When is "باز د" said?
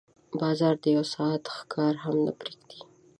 0.39-0.85